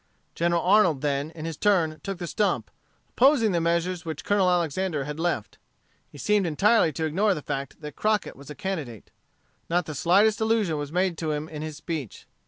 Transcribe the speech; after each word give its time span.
General 0.33 0.63
Arnold 0.63 1.01
then, 1.01 1.29
in 1.29 1.45
his 1.45 1.55
turn, 1.57 1.99
took 2.03 2.17
the 2.17 2.25
stump, 2.25 2.71
opposing 3.09 3.51
the 3.51 3.61
measures 3.61 4.03
which 4.03 4.23
Colonel 4.25 4.49
Alexander 4.49 5.03
had 5.03 5.19
left. 5.19 5.59
He 6.09 6.17
seemed 6.17 6.47
entirely 6.47 6.91
to 6.93 7.05
ignore 7.05 7.35
the 7.35 7.43
fact 7.43 7.81
that 7.81 7.95
Crockett 7.95 8.35
was 8.35 8.49
a 8.49 8.55
candidate. 8.55 9.11
Not 9.69 9.85
the 9.85 9.93
slightest 9.93 10.41
allusion 10.41 10.79
was 10.79 10.91
made 10.91 11.19
to 11.19 11.33
him 11.33 11.47
in 11.47 11.61
his 11.61 11.77
speech. 11.77 12.25